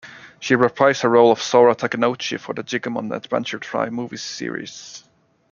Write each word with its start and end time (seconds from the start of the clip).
She 0.39 0.55
reprised 0.55 1.03
her 1.03 1.09
role 1.09 1.31
of 1.31 1.39
Sora 1.39 1.75
Takenouchi 1.75 2.39
for 2.39 2.53
the 2.53 2.63
"Digimon 2.63 3.15
Adventure 3.15 3.59
tri" 3.59 3.91
movie 3.91 4.17
series. 4.17 5.03